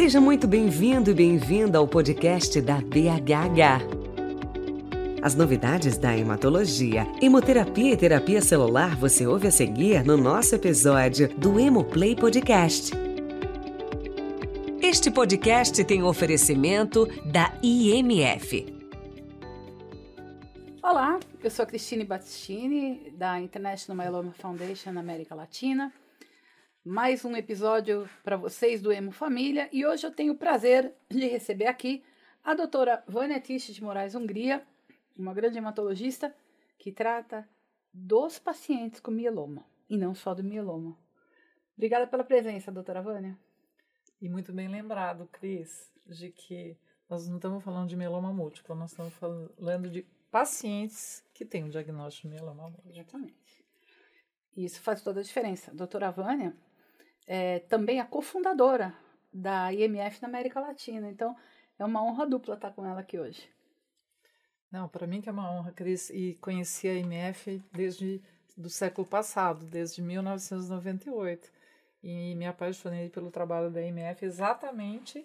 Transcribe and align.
Seja 0.00 0.18
muito 0.18 0.48
bem-vindo 0.48 1.10
e 1.10 1.14
bem-vinda 1.14 1.76
ao 1.76 1.86
podcast 1.86 2.58
da 2.62 2.76
BHH. 2.76 3.84
As 5.20 5.34
novidades 5.34 5.98
da 5.98 6.16
hematologia, 6.16 7.06
hemoterapia 7.20 7.92
e 7.92 7.96
terapia 7.98 8.40
celular 8.40 8.96
você 8.96 9.26
ouve 9.26 9.48
a 9.48 9.50
seguir 9.50 10.02
no 10.02 10.16
nosso 10.16 10.54
episódio 10.54 11.28
do 11.36 11.60
Hemoplay 11.60 12.16
Podcast. 12.16 12.92
Este 14.80 15.10
podcast 15.10 15.84
tem 15.84 16.02
oferecimento 16.02 17.06
da 17.26 17.52
IMF. 17.62 18.74
Olá, 20.82 21.20
eu 21.44 21.50
sou 21.50 21.62
a 21.64 21.66
Cristine 21.66 22.04
Battistini, 22.04 23.12
da 23.18 23.38
International 23.38 24.02
Myeloma 24.02 24.32
Foundation 24.32 24.92
na 24.92 25.00
América 25.00 25.34
Latina 25.34 25.92
mais 26.84 27.26
um 27.26 27.36
episódio 27.36 28.08
para 28.24 28.38
vocês 28.38 28.80
do 28.80 28.90
Emo 28.90 29.12
Família 29.12 29.68
e 29.70 29.84
hoje 29.84 30.06
eu 30.06 30.10
tenho 30.10 30.32
o 30.32 30.36
prazer 30.36 30.94
de 31.10 31.28
receber 31.28 31.66
aqui 31.66 32.02
a 32.42 32.54
doutora 32.54 33.04
Vânia 33.06 33.38
Tisch 33.38 33.68
de 33.68 33.84
Moraes 33.84 34.14
Hungria, 34.14 34.66
uma 35.14 35.34
grande 35.34 35.58
hematologista 35.58 36.34
que 36.78 36.90
trata 36.90 37.46
dos 37.92 38.38
pacientes 38.38 38.98
com 38.98 39.10
mieloma 39.10 39.62
e 39.90 39.96
não 39.98 40.14
só 40.14 40.32
do 40.32 40.42
mieloma. 40.42 40.96
Obrigada 41.76 42.06
pela 42.06 42.24
presença, 42.24 42.72
doutora 42.72 43.02
Vânia. 43.02 43.38
E 44.20 44.28
muito 44.28 44.50
bem 44.50 44.68
lembrado, 44.68 45.28
Cris, 45.30 45.92
de 46.06 46.30
que 46.30 46.78
nós 47.10 47.28
não 47.28 47.36
estamos 47.36 47.62
falando 47.62 47.90
de 47.90 47.96
mieloma 47.96 48.32
múltiplo, 48.32 48.74
nós 48.74 48.92
estamos 48.92 49.12
falando 49.14 49.90
de 49.90 50.02
pacientes 50.30 51.22
que 51.34 51.44
têm 51.44 51.64
o 51.64 51.66
um 51.66 51.70
diagnóstico 51.70 52.26
de 52.28 52.34
mieloma 52.34 52.70
múltiplo. 52.70 52.90
Exatamente. 52.90 53.64
Isso 54.56 54.80
faz 54.80 55.02
toda 55.02 55.20
a 55.20 55.22
diferença. 55.22 55.72
Doutora 55.74 56.10
Vânia 56.10 56.56
é 57.32 57.60
também 57.60 58.00
a 58.00 58.04
cofundadora 58.04 58.92
da 59.32 59.72
IMF 59.72 60.20
na 60.20 60.26
América 60.26 60.58
Latina. 60.58 61.08
Então, 61.08 61.36
é 61.78 61.84
uma 61.84 62.02
honra 62.02 62.26
dupla 62.26 62.56
estar 62.56 62.72
com 62.72 62.84
ela 62.84 62.98
aqui 62.98 63.20
hoje. 63.20 63.48
Não, 64.68 64.88
para 64.88 65.06
mim 65.06 65.20
que 65.20 65.28
é 65.28 65.32
uma 65.32 65.48
honra, 65.48 65.70
Cris, 65.70 66.10
e 66.10 66.36
conheci 66.40 66.88
a 66.88 66.94
IMF 66.94 67.62
desde 67.70 68.20
do 68.56 68.68
século 68.68 69.06
passado, 69.06 69.64
desde 69.64 70.02
1998. 70.02 71.52
E 72.02 72.34
me 72.34 72.48
apaixonei 72.48 73.08
pelo 73.08 73.30
trabalho 73.30 73.70
da 73.70 73.80
IMF 73.80 74.24
exatamente 74.24 75.24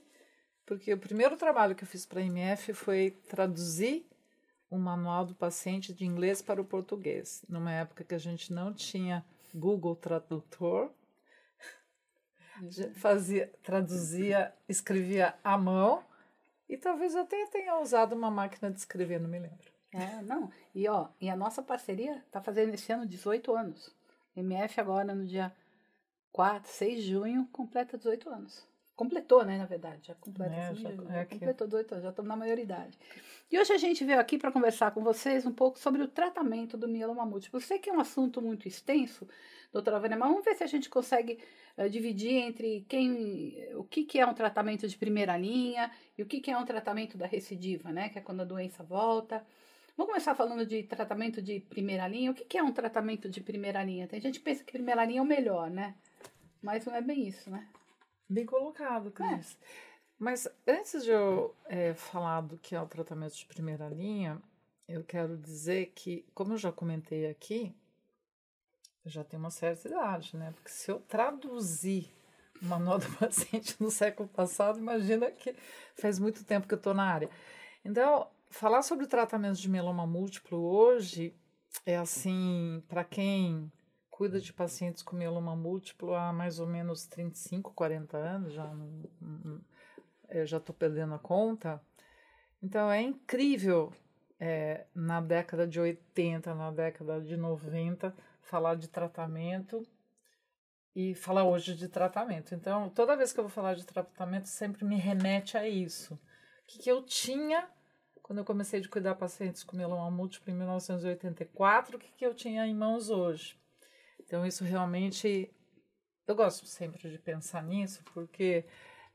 porque 0.64 0.94
o 0.94 1.00
primeiro 1.00 1.36
trabalho 1.38 1.74
que 1.74 1.84
eu 1.84 1.88
fiz 1.88 2.06
para 2.06 2.20
a 2.20 2.24
IMF 2.24 2.72
foi 2.74 3.18
traduzir 3.28 4.06
um 4.70 4.78
manual 4.78 5.26
do 5.26 5.34
paciente 5.34 5.92
de 5.92 6.06
inglês 6.06 6.40
para 6.40 6.62
o 6.62 6.66
português, 6.66 7.44
numa 7.50 7.72
época 7.72 8.04
que 8.04 8.14
a 8.14 8.20
gente 8.20 8.54
não 8.54 8.72
tinha 8.72 9.26
Google 9.54 9.96
Tradutor, 9.96 10.92
fazia, 12.96 13.52
traduzia, 13.64 14.54
escrevia 14.68 15.36
à 15.44 15.58
mão 15.58 16.04
e 16.68 16.78
talvez 16.78 17.16
até 17.16 17.46
tenha 17.48 17.80
usado 17.80 18.14
uma 18.16 18.32
máquina 18.32 18.72
de 18.72 18.80
escrever, 18.80 19.20
não 19.20 19.30
me 19.30 19.40
lembro. 19.40 19.74
É, 19.92 20.22
não. 20.22 20.52
E 20.74 20.88
ó, 20.88 21.08
e 21.22 21.30
a 21.30 21.36
nossa 21.36 21.62
parceria 21.62 22.18
está 22.26 22.42
fazendo 22.42 22.74
esse 22.74 22.92
ano 22.92 23.06
18 23.06 23.56
anos. 23.56 23.96
MF 24.36 24.82
agora 24.82 25.16
no 25.16 25.26
dia 25.26 25.54
4, 26.32 26.70
6 26.70 27.04
de 27.04 27.12
junho 27.12 27.48
completa 27.52 27.98
18 27.98 28.30
anos. 28.30 28.68
Completou, 28.96 29.44
né, 29.46 29.58
na 29.58 29.66
verdade. 29.66 30.08
Já 30.08 30.16
completa 30.16 30.54
é, 30.54 30.74
já, 30.74 30.90
já 30.92 31.26
completou 31.26 31.68
18 31.68 31.92
anos, 31.94 32.04
já 32.04 32.10
estamos 32.10 32.30
na 32.30 32.36
maioridade. 32.36 32.98
E 33.52 33.60
hoje 33.60 33.74
a 33.74 33.78
gente 33.78 34.04
veio 34.04 34.20
aqui 34.20 34.38
para 34.38 34.52
conversar 34.52 34.92
com 34.92 35.04
vocês 35.04 35.46
um 35.46 35.52
pouco 35.52 35.78
sobre 35.78 36.02
o 36.02 36.08
tratamento 36.08 36.78
do 36.78 36.88
mieloma 36.88 37.26
múltiplo. 37.26 37.62
Sei 37.62 37.78
que 37.78 37.90
é 37.90 37.94
um 37.94 38.00
assunto 38.00 38.42
muito 38.42 38.68
extenso, 38.68 39.28
doutora 39.76 40.00
Vânia, 40.00 40.18
mas 40.18 40.30
vamos 40.30 40.46
ver 40.46 40.56
se 40.56 40.64
a 40.64 40.68
gente 40.68 40.90
consegue 40.90 41.38
uh, 41.78 41.90
dividir 41.90 42.36
entre 42.36 42.86
quem, 42.88 43.58
o 43.76 43.84
que, 43.84 44.06
que 44.06 44.20
é 44.20 44.26
um 44.26 44.34
tratamento 44.34 44.88
de 44.88 44.98
primeira 44.98 45.38
linha 45.38 45.92
e 46.18 46.24
o 46.24 46.26
que, 46.26 46.40
que 46.40 46.50
é 46.50 46.58
um 46.58 46.66
tratamento 46.66 47.18
da 47.18 47.28
recidiva, 47.28 47.92
né? 47.92 48.08
Que 48.08 48.20
é 48.20 48.22
quando 48.22 48.42
a 48.42 48.46
doença 48.46 48.84
volta. 48.84 49.46
Vamos 49.98 50.12
começar 50.12 50.34
falando 50.34 50.66
de 50.66 50.84
tratamento 50.84 51.42
de 51.42 51.60
primeira 51.60 52.08
linha. 52.08 52.32
O 52.32 52.34
que, 52.34 52.46
que 52.46 52.58
é 52.58 52.64
um 52.64 52.72
tratamento 52.72 53.30
de 53.30 53.42
primeira 53.42 53.84
linha? 53.84 54.08
Tem 54.08 54.22
gente 54.22 54.40
que 54.40 54.46
pensa 54.46 54.64
que 54.64 54.72
primeira 54.72 55.04
linha 55.04 55.20
é 55.20 55.22
o 55.22 55.26
melhor, 55.26 55.70
né? 55.70 55.96
Mas 56.62 56.86
não 56.86 56.96
é 56.96 57.02
bem 57.02 57.28
isso, 57.28 57.50
né? 57.50 57.68
Bem 58.30 58.46
colocado, 58.46 59.12
Cris. 59.12 59.58
É. 59.62 59.66
Mas 60.18 60.48
antes 60.66 61.04
de 61.04 61.12
eu 61.12 61.54
é, 61.66 61.94
falar 61.94 62.42
do 62.42 62.58
que 62.58 62.76
é 62.76 62.82
o 62.82 62.88
tratamento 62.88 63.36
de 63.36 63.46
primeira 63.46 63.90
linha, 63.90 64.42
eu 64.88 65.04
quero 65.04 65.38
dizer 65.38 65.92
que, 65.94 66.26
como 66.34 66.54
eu 66.54 66.58
já 66.58 66.72
comentei 66.72 67.28
aqui, 67.28 67.76
já 69.06 69.24
tenho 69.24 69.42
uma 69.42 69.52
certa 69.52 69.88
idade, 69.88 70.36
né? 70.36 70.52
Porque 70.56 70.70
se 70.70 70.92
eu 70.92 71.00
traduzir 71.00 72.12
o 72.62 72.66
manual 72.66 73.00
do 73.00 73.10
paciente 73.18 73.76
no 73.80 73.92
século 73.92 74.28
passado, 74.30 74.80
imagina 74.80 75.32
que 75.32 75.56
faz 75.96 76.20
muito 76.20 76.44
tempo 76.44 76.68
que 76.68 76.74
eu 76.74 76.78
estou 76.78 76.94
na 76.94 77.04
área. 77.04 77.30
Então, 77.84 78.28
falar 78.50 78.82
sobre 78.82 79.06
o 79.06 79.08
tratamento 79.08 79.58
de 79.58 79.70
mieloma 79.70 80.08
múltiplo 80.08 80.58
hoje 80.58 81.36
é 81.86 81.98
assim, 81.98 82.84
para 82.88 83.04
quem 83.04 83.72
cuida 84.10 84.40
de 84.40 84.54
pacientes 84.54 85.04
com 85.04 85.16
mieloma 85.16 85.56
múltiplo 85.56 86.16
há 86.16 86.32
mais 86.32 86.60
ou 86.60 86.66
menos 86.66 87.06
35, 87.06 87.74
40 87.74 88.18
anos, 88.18 88.54
já 88.54 88.72
eu 90.30 90.46
já 90.46 90.58
estou 90.58 90.74
perdendo 90.74 91.14
a 91.14 91.20
conta. 91.20 91.82
Então, 92.64 92.90
é 92.90 93.02
incrível 93.02 93.94
é, 94.40 94.86
na 94.94 95.22
década 95.22 95.68
de 95.68 95.80
80, 95.80 96.56
na 96.56 96.72
década 96.72 97.22
de 97.22 97.38
90, 97.38 98.16
falar 98.46 98.76
de 98.76 98.88
tratamento 98.88 99.86
e 100.96 101.14
falar 101.14 101.44
hoje 101.44 101.76
de 101.76 101.90
tratamento. 101.90 102.56
Então, 102.56 102.90
toda 102.90 103.18
vez 103.18 103.34
que 103.34 103.40
eu 103.40 103.44
vou 103.44 103.52
falar 103.52 103.76
de 103.76 103.86
tratamento, 103.86 104.48
sempre 104.48 104.86
me 104.86 104.96
remete 104.96 105.58
a 105.58 105.68
isso. 105.68 106.14
O 106.14 106.20
que, 106.68 106.80
que 106.80 106.92
eu 106.92 107.04
tinha 107.04 107.68
quando 108.22 108.40
eu 108.40 108.46
comecei 108.46 108.80
a 108.80 108.90
cuidar 108.90 109.14
pacientes 109.16 109.64
com 109.64 109.78
mieloma 109.78 110.10
múltiplo 110.10 110.52
em 110.52 110.56
1984, 110.56 111.96
o 111.96 112.00
que, 112.00 112.12
que 112.12 112.26
eu 112.26 112.34
tinha 112.34 112.66
em 112.66 112.74
mãos 112.74 113.10
hoje? 113.10 113.60
Então, 114.20 114.46
isso 114.46 114.64
realmente. 114.64 115.52
Eu 116.28 116.36
gosto 116.36 116.66
sempre 116.66 117.08
de 117.12 117.20
pensar 117.20 117.62
nisso, 117.62 118.04
porque 118.14 118.66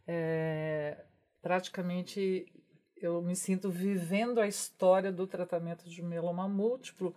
é, 0.06 1.04
praticamente 1.42 2.46
eu 2.96 3.20
me 3.20 3.34
sinto 3.34 3.68
vivendo 3.68 4.40
a 4.40 4.46
história 4.46 5.10
do 5.10 5.26
tratamento 5.26 5.88
de 5.88 6.02
mieloma 6.02 6.48
múltiplo 6.48 7.12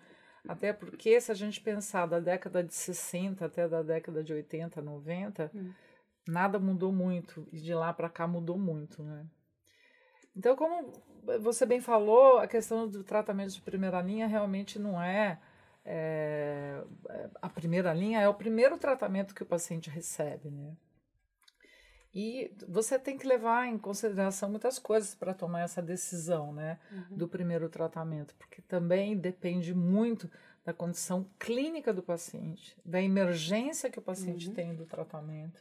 até 0.48 0.74
porque, 0.74 1.20
se 1.22 1.32
a 1.32 1.36
gente 1.36 1.62
pensar 1.62 2.06
da 2.06 2.20
década 2.20 2.64
de 2.64 2.74
60 2.74 3.46
até 3.46 3.68
da 3.68 3.82
década 3.82 4.24
de 4.24 4.34
80, 4.34 4.82
90, 4.82 5.52
hum. 5.56 5.72
nada 6.28 6.60
mudou 6.60 6.92
muito. 6.92 7.48
E 7.52 7.60
de 7.60 7.74
lá 7.74 7.94
para 7.94 8.10
cá 8.10 8.28
mudou 8.28 8.58
muito, 8.58 9.02
né? 9.02 9.26
Então, 10.36 10.56
como 10.56 10.92
você 11.40 11.66
bem 11.66 11.80
falou, 11.80 12.40
a 12.40 12.48
questão 12.48 12.88
do 12.88 13.04
tratamento 13.04 13.54
de 13.54 13.62
primeira 13.62 14.02
linha 14.02 14.28
realmente 14.28 14.80
não 14.80 15.02
é, 15.02 15.40
é, 15.86 16.84
a 17.42 17.48
primeira 17.48 17.94
linha, 17.94 18.20
é 18.20 18.28
o 18.28 18.34
primeiro 18.34 18.78
tratamento 18.78 19.34
que 19.34 19.44
o 19.44 19.46
paciente 19.46 19.90
recebe, 19.90 20.50
né? 20.50 20.76
E 22.14 22.54
você 22.68 23.00
tem 23.00 23.18
que 23.18 23.26
levar 23.26 23.68
em 23.68 23.78
consideração 23.78 24.50
muitas 24.50 24.78
coisas 24.78 25.16
para 25.16 25.34
tomar 25.34 25.62
essa 25.62 25.82
decisão, 25.82 26.54
né, 26.54 26.80
uhum. 26.92 27.18
do 27.18 27.28
primeiro 27.28 27.68
tratamento, 27.70 28.36
porque 28.36 28.62
também 28.62 29.18
depende 29.18 29.74
muito 29.74 30.30
da 30.64 30.72
condição 30.74 31.28
clínica 31.40 31.92
do 31.92 32.04
paciente, 32.04 32.78
da 32.86 33.02
emergência 33.02 33.90
que 33.90 33.98
o 34.00 34.02
paciente 34.02 34.48
uhum. 34.48 34.54
tem 34.54 34.76
do 34.76 34.86
tratamento. 34.86 35.60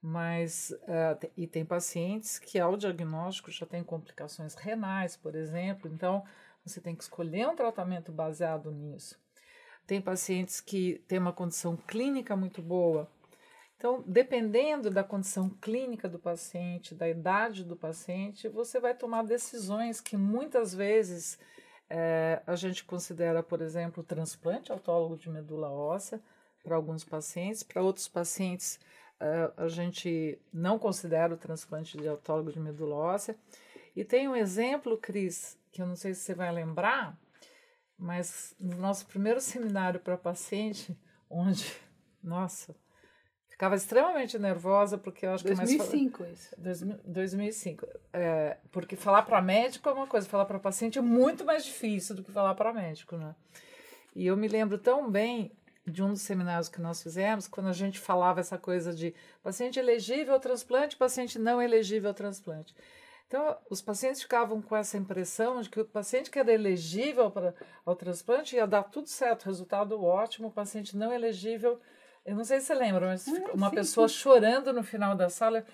Mas, 0.00 0.70
uh, 0.82 1.30
e 1.36 1.46
tem 1.46 1.64
pacientes 1.64 2.38
que 2.38 2.58
ao 2.58 2.76
diagnóstico 2.76 3.50
já 3.50 3.64
tem 3.64 3.82
complicações 3.82 4.54
renais, 4.54 5.16
por 5.16 5.34
exemplo, 5.34 5.90
então 5.92 6.24
você 6.64 6.80
tem 6.80 6.94
que 6.94 7.02
escolher 7.02 7.48
um 7.48 7.56
tratamento 7.56 8.12
baseado 8.12 8.70
nisso. 8.70 9.18
Tem 9.86 10.00
pacientes 10.00 10.60
que 10.60 11.02
têm 11.08 11.18
uma 11.18 11.32
condição 11.32 11.76
clínica 11.76 12.36
muito 12.36 12.60
boa, 12.60 13.10
então, 13.82 14.00
dependendo 14.06 14.92
da 14.92 15.02
condição 15.02 15.50
clínica 15.60 16.08
do 16.08 16.16
paciente, 16.16 16.94
da 16.94 17.08
idade 17.08 17.64
do 17.64 17.74
paciente, 17.74 18.48
você 18.48 18.78
vai 18.78 18.94
tomar 18.94 19.24
decisões 19.24 20.00
que 20.00 20.16
muitas 20.16 20.72
vezes 20.72 21.36
é, 21.90 22.40
a 22.46 22.54
gente 22.54 22.84
considera, 22.84 23.42
por 23.42 23.60
exemplo, 23.60 24.04
transplante 24.04 24.70
autólogo 24.70 25.16
de 25.16 25.28
medula 25.28 25.68
óssea 25.68 26.22
para 26.62 26.76
alguns 26.76 27.02
pacientes, 27.02 27.64
para 27.64 27.82
outros 27.82 28.06
pacientes 28.06 28.78
é, 29.18 29.52
a 29.56 29.66
gente 29.66 30.40
não 30.52 30.78
considera 30.78 31.34
o 31.34 31.36
transplante 31.36 31.98
de 31.98 32.06
autólogo 32.06 32.52
de 32.52 32.60
medula 32.60 32.94
óssea. 32.94 33.36
E 33.96 34.04
tem 34.04 34.28
um 34.28 34.36
exemplo, 34.36 34.96
Cris, 34.96 35.58
que 35.72 35.82
eu 35.82 35.86
não 35.88 35.96
sei 35.96 36.14
se 36.14 36.20
você 36.20 36.34
vai 36.36 36.52
lembrar, 36.52 37.18
mas 37.98 38.54
no 38.60 38.76
nosso 38.76 39.08
primeiro 39.08 39.40
seminário 39.40 39.98
para 39.98 40.16
paciente, 40.16 40.96
onde, 41.28 41.66
nossa, 42.22 42.80
Ficava 43.62 43.76
extremamente 43.76 44.40
nervosa 44.40 44.98
porque 44.98 45.24
eu 45.24 45.34
acho 45.34 45.44
2005 45.44 46.16
que 46.16 46.22
mais... 46.24 46.32
isso. 46.36 46.96
2005. 47.04 47.86
É, 48.12 48.56
porque 48.72 48.96
falar 48.96 49.22
para 49.22 49.40
médico 49.40 49.88
é 49.88 49.92
uma 49.92 50.08
coisa, 50.08 50.28
falar 50.28 50.46
para 50.46 50.58
paciente 50.58 50.98
é 50.98 51.00
muito 51.00 51.44
mais 51.44 51.64
difícil 51.64 52.16
do 52.16 52.24
que 52.24 52.32
falar 52.32 52.56
para 52.56 52.72
médico, 52.72 53.16
né? 53.16 53.36
E 54.16 54.26
eu 54.26 54.36
me 54.36 54.48
lembro 54.48 54.78
tão 54.78 55.08
bem 55.08 55.52
de 55.86 56.02
um 56.02 56.08
dos 56.08 56.22
seminários 56.22 56.68
que 56.68 56.80
nós 56.80 57.00
fizemos, 57.00 57.46
quando 57.46 57.68
a 57.68 57.72
gente 57.72 58.00
falava 58.00 58.40
essa 58.40 58.58
coisa 58.58 58.92
de 58.92 59.14
paciente 59.44 59.78
elegível 59.78 60.34
ao 60.34 60.40
transplante, 60.40 60.96
paciente 60.96 61.38
não 61.38 61.62
elegível 61.62 62.10
ao 62.10 62.14
transplante. 62.14 62.74
Então, 63.28 63.56
os 63.70 63.80
pacientes 63.80 64.22
ficavam 64.22 64.60
com 64.60 64.74
essa 64.74 64.98
impressão 64.98 65.60
de 65.60 65.70
que 65.70 65.78
o 65.78 65.84
paciente 65.84 66.32
que 66.32 66.38
era 66.40 66.52
elegível 66.52 67.30
para, 67.30 67.54
ao 67.86 67.94
transplante 67.94 68.56
ia 68.56 68.66
dar 68.66 68.82
tudo 68.82 69.06
certo, 69.08 69.44
resultado 69.44 70.02
ótimo, 70.02 70.48
o 70.48 70.52
paciente 70.52 70.96
não 70.96 71.12
elegível. 71.12 71.80
Eu 72.24 72.36
não 72.36 72.44
sei 72.44 72.60
se 72.60 72.66
você 72.66 72.74
lembra, 72.74 73.06
mas 73.06 73.26
ah, 73.28 73.50
uma 73.52 73.68
sim, 73.70 73.74
pessoa 73.74 74.08
sim. 74.08 74.14
chorando 74.14 74.72
no 74.72 74.82
final 74.82 75.14
da 75.14 75.28
sala. 75.28 75.64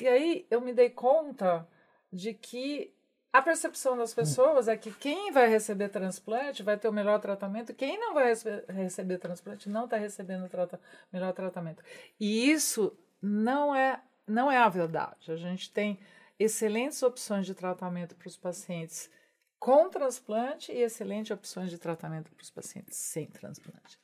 E 0.00 0.06
aí 0.06 0.46
eu 0.50 0.60
me 0.60 0.72
dei 0.72 0.90
conta 0.90 1.66
de 2.12 2.32
que 2.32 2.94
a 3.32 3.42
percepção 3.42 3.98
das 3.98 4.14
pessoas 4.14 4.66
é 4.66 4.76
que 4.76 4.90
quem 4.90 5.30
vai 5.30 5.48
receber 5.48 5.90
transplante 5.90 6.62
vai 6.62 6.78
ter 6.78 6.88
o 6.88 6.92
melhor 6.92 7.20
tratamento, 7.20 7.74
quem 7.74 7.98
não 7.98 8.14
vai 8.14 8.32
receber 8.68 9.18
transplante 9.18 9.68
não 9.68 9.84
está 9.84 9.98
recebendo 9.98 10.46
o 10.46 10.48
trata 10.48 10.80
melhor 11.12 11.34
tratamento. 11.34 11.82
E 12.18 12.50
isso 12.50 12.96
não 13.20 13.74
é, 13.74 14.00
não 14.26 14.50
é 14.50 14.56
a 14.56 14.68
verdade. 14.68 15.30
A 15.30 15.36
gente 15.36 15.70
tem 15.70 15.98
excelentes 16.38 17.02
opções 17.02 17.44
de 17.44 17.54
tratamento 17.54 18.14
para 18.14 18.28
os 18.28 18.36
pacientes 18.36 19.10
com 19.58 19.88
transplante 19.88 20.72
e 20.72 20.82
excelentes 20.82 21.30
opções 21.30 21.70
de 21.70 21.78
tratamento 21.78 22.30
para 22.30 22.42
os 22.42 22.50
pacientes 22.50 22.96
sem 22.96 23.26
transplante. 23.26 23.98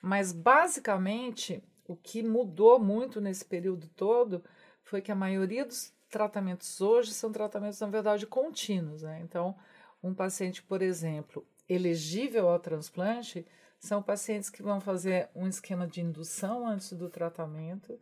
Mas, 0.00 0.32
basicamente, 0.32 1.62
o 1.86 1.96
que 1.96 2.22
mudou 2.22 2.78
muito 2.78 3.20
nesse 3.20 3.44
período 3.44 3.88
todo 3.88 4.42
foi 4.82 5.00
que 5.00 5.12
a 5.12 5.16
maioria 5.16 5.64
dos 5.64 5.92
tratamentos 6.10 6.80
hoje 6.80 7.12
são 7.12 7.32
tratamentos, 7.32 7.80
na 7.80 7.88
verdade, 7.88 8.26
contínuos. 8.26 9.02
Né? 9.02 9.20
Então, 9.22 9.56
um 10.02 10.14
paciente, 10.14 10.62
por 10.62 10.82
exemplo, 10.82 11.46
elegível 11.68 12.48
ao 12.48 12.58
transplante, 12.58 13.46
são 13.78 14.02
pacientes 14.02 14.50
que 14.50 14.62
vão 14.62 14.80
fazer 14.80 15.28
um 15.34 15.46
esquema 15.46 15.86
de 15.86 16.00
indução 16.00 16.66
antes 16.66 16.92
do 16.92 17.08
tratamento, 17.08 17.98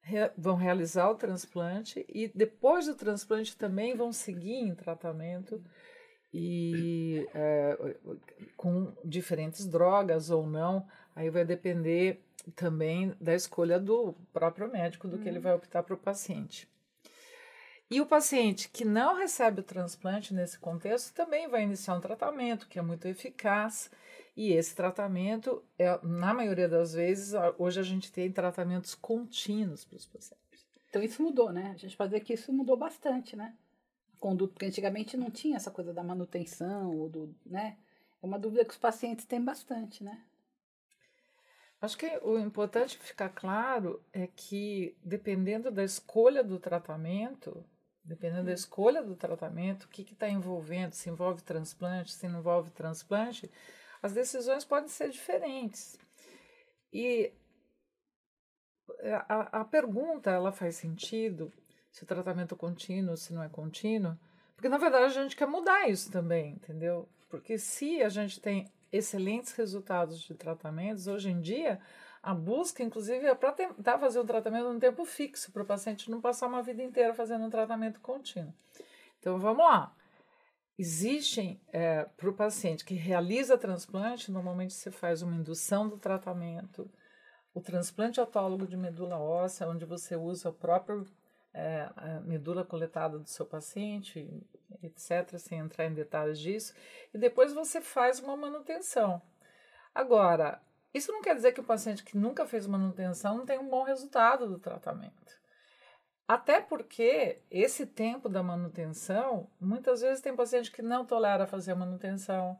re, 0.00 0.30
vão 0.36 0.56
realizar 0.56 1.10
o 1.10 1.14
transplante 1.14 2.04
e 2.08 2.28
depois 2.28 2.86
do 2.86 2.94
transplante 2.94 3.56
também 3.56 3.94
vão 3.94 4.12
seguir 4.12 4.56
em 4.56 4.74
tratamento 4.74 5.62
e 6.32 7.26
é, 7.34 7.96
com 8.56 8.92
diferentes 9.04 9.66
drogas 9.66 10.30
ou 10.30 10.46
não, 10.46 10.86
aí 11.16 11.30
vai 11.30 11.44
depender 11.44 12.22
também 12.54 13.16
da 13.20 13.34
escolha 13.34 13.80
do 13.80 14.14
próprio 14.32 14.70
médico 14.70 15.08
do 15.08 15.18
que 15.18 15.28
ele 15.28 15.38
uhum. 15.38 15.42
vai 15.42 15.54
optar 15.54 15.82
para 15.82 15.94
o 15.94 15.98
paciente. 15.98 16.68
E 17.90 18.00
o 18.00 18.06
paciente 18.06 18.68
que 18.68 18.84
não 18.84 19.16
recebe 19.16 19.60
o 19.60 19.64
transplante 19.64 20.34
nesse 20.34 20.58
contexto 20.58 21.14
também 21.14 21.48
vai 21.48 21.62
iniciar 21.62 21.94
um 21.94 22.00
tratamento 22.00 22.68
que 22.68 22.78
é 22.78 22.82
muito 22.82 23.06
eficaz 23.06 23.90
e 24.36 24.52
esse 24.52 24.74
tratamento, 24.74 25.64
é, 25.78 25.98
na 26.04 26.34
maioria 26.34 26.68
das 26.68 26.92
vezes, 26.92 27.32
hoje 27.58 27.80
a 27.80 27.82
gente 27.82 28.12
tem 28.12 28.30
tratamentos 28.30 28.94
contínuos 28.94 29.84
para 29.84 29.96
os 29.96 30.06
pacientes. 30.06 30.66
Então 30.90 31.02
isso 31.02 31.22
mudou, 31.22 31.52
né? 31.52 31.72
A 31.74 31.78
gente 31.78 31.96
pode 31.96 32.10
dizer 32.10 32.24
que 32.24 32.34
isso 32.34 32.52
mudou 32.52 32.76
bastante, 32.76 33.34
né? 33.34 33.54
Conduta, 34.18 34.52
porque 34.52 34.66
antigamente 34.66 35.16
não 35.16 35.30
tinha 35.30 35.56
essa 35.56 35.70
coisa 35.70 35.92
da 35.92 36.02
manutenção, 36.02 36.94
ou 36.96 37.08
do, 37.08 37.34
né? 37.46 37.78
É 38.22 38.26
uma 38.26 38.38
dúvida 38.38 38.64
que 38.64 38.72
os 38.72 38.78
pacientes 38.78 39.24
têm 39.24 39.42
bastante, 39.42 40.02
né? 40.02 40.20
Acho 41.80 41.98
que 41.98 42.06
o 42.22 42.38
importante 42.38 42.98
ficar 42.98 43.28
claro 43.28 44.02
é 44.12 44.26
que, 44.26 44.96
dependendo 45.04 45.70
da 45.70 45.84
escolha 45.84 46.42
do 46.42 46.58
tratamento, 46.58 47.64
dependendo 48.02 48.44
da 48.44 48.52
escolha 48.52 49.02
do 49.02 49.14
tratamento, 49.14 49.84
o 49.84 49.88
que 49.88 50.02
está 50.02 50.28
envolvendo, 50.28 50.92
se 50.92 51.10
envolve 51.10 51.42
transplante, 51.42 52.12
se 52.12 52.28
não 52.28 52.38
envolve 52.38 52.70
transplante, 52.70 53.50
as 54.02 54.12
decisões 54.12 54.64
podem 54.64 54.88
ser 54.88 55.10
diferentes. 55.10 55.98
E 56.92 57.32
a, 59.28 59.60
a 59.60 59.64
pergunta 59.64 60.30
ela 60.30 60.52
faz 60.52 60.76
sentido 60.76 61.52
se 61.90 62.04
o 62.04 62.06
tratamento 62.06 62.54
é 62.54 62.58
contínuo, 62.58 63.16
se 63.16 63.34
não 63.34 63.42
é 63.42 63.48
contínuo, 63.48 64.16
porque 64.54 64.68
na 64.68 64.78
verdade 64.78 65.04
a 65.04 65.22
gente 65.22 65.36
quer 65.36 65.46
mudar 65.46 65.88
isso 65.88 66.10
também, 66.10 66.52
entendeu? 66.52 67.08
Porque 67.28 67.58
se 67.58 68.02
a 68.02 68.08
gente 68.08 68.40
tem 68.40 68.70
excelentes 68.96 69.52
resultados 69.52 70.20
de 70.20 70.34
tratamentos, 70.34 71.06
hoje 71.06 71.30
em 71.30 71.40
dia 71.40 71.80
a 72.26 72.34
busca, 72.34 72.82
inclusive, 72.82 73.24
é 73.24 73.34
para 73.36 73.52
tentar 73.52 74.00
fazer 74.00 74.18
um 74.18 74.26
tratamento 74.26 74.64
num 74.64 74.80
tempo 74.80 75.04
fixo, 75.04 75.52
para 75.52 75.62
o 75.62 75.66
paciente 75.66 76.10
não 76.10 76.20
passar 76.20 76.48
uma 76.48 76.60
vida 76.60 76.82
inteira 76.82 77.14
fazendo 77.14 77.44
um 77.44 77.50
tratamento 77.50 78.00
contínuo. 78.00 78.52
Então 79.20 79.38
vamos 79.38 79.64
lá. 79.64 79.94
Existem, 80.76 81.60
é, 81.72 82.04
para 82.16 82.28
o 82.28 82.34
paciente 82.34 82.84
que 82.84 82.94
realiza 82.94 83.56
transplante, 83.56 84.32
normalmente 84.32 84.74
você 84.74 84.90
faz 84.90 85.22
uma 85.22 85.36
indução 85.36 85.88
do 85.88 85.96
tratamento, 85.96 86.90
o 87.54 87.60
transplante 87.60 88.18
autólogo 88.18 88.66
de 88.66 88.76
medula 88.76 89.18
óssea, 89.18 89.68
onde 89.68 89.84
você 89.84 90.16
usa 90.16 90.48
a 90.48 90.52
própria 90.52 91.04
é, 91.56 91.88
a 91.96 92.20
medula 92.20 92.64
coletada 92.64 93.18
do 93.18 93.28
seu 93.28 93.46
paciente, 93.46 94.28
etc., 94.82 95.38
sem 95.38 95.58
entrar 95.58 95.86
em 95.86 95.94
detalhes 95.94 96.38
disso, 96.38 96.74
e 97.14 97.18
depois 97.18 97.54
você 97.54 97.80
faz 97.80 98.20
uma 98.20 98.36
manutenção. 98.36 99.22
Agora, 99.94 100.60
isso 100.92 101.10
não 101.10 101.22
quer 101.22 101.34
dizer 101.34 101.52
que 101.52 101.60
o 101.60 101.64
paciente 101.64 102.04
que 102.04 102.16
nunca 102.16 102.46
fez 102.46 102.66
manutenção 102.66 103.38
não 103.38 103.46
tem 103.46 103.58
um 103.58 103.68
bom 103.68 103.82
resultado 103.82 104.46
do 104.46 104.58
tratamento. 104.58 105.34
Até 106.28 106.60
porque 106.60 107.40
esse 107.50 107.86
tempo 107.86 108.28
da 108.28 108.42
manutenção, 108.42 109.48
muitas 109.58 110.02
vezes 110.02 110.20
tem 110.20 110.36
paciente 110.36 110.70
que 110.70 110.82
não 110.82 111.06
tolera 111.06 111.46
fazer 111.46 111.74
manutenção, 111.74 112.58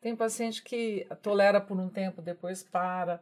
tem 0.00 0.16
paciente 0.16 0.62
que 0.62 1.06
tolera 1.20 1.60
por 1.60 1.78
um 1.78 1.90
tempo, 1.90 2.22
depois 2.22 2.62
para. 2.62 3.20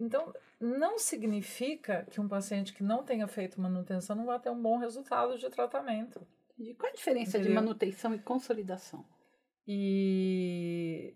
Então, 0.00 0.32
não 0.58 0.98
significa 0.98 2.06
que 2.10 2.20
um 2.20 2.26
paciente 2.26 2.72
que 2.72 2.82
não 2.82 3.04
tenha 3.04 3.28
feito 3.28 3.60
manutenção 3.60 4.16
não 4.16 4.24
vai 4.24 4.40
ter 4.40 4.48
um 4.48 4.60
bom 4.60 4.78
resultado 4.78 5.38
de 5.38 5.50
tratamento. 5.50 6.26
E 6.58 6.74
qual 6.74 6.90
a 6.90 6.94
diferença 6.94 7.36
Entendeu? 7.36 7.48
de 7.48 7.54
manutenção 7.54 8.14
e 8.14 8.18
consolidação? 8.18 9.04
E 9.68 11.14